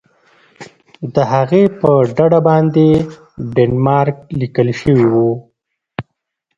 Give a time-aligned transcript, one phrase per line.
[1.13, 2.87] د هغې په ډډه باندې
[3.55, 5.29] ډنمارک لیکل شوي وو.